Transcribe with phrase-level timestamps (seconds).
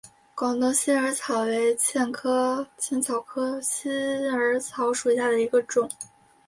[0.33, 2.67] 广东新耳草为茜草科
[3.61, 5.87] 新耳草属下的一个种。